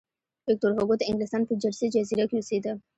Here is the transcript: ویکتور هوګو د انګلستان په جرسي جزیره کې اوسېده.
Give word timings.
ویکتور 0.47 0.71
هوګو 0.77 0.95
د 0.97 1.03
انګلستان 1.09 1.41
په 1.45 1.53
جرسي 1.61 1.87
جزیره 1.95 2.25
کې 2.29 2.35
اوسېده. 2.37 2.71